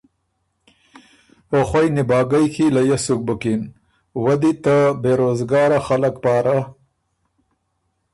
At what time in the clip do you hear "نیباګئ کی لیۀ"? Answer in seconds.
1.95-2.97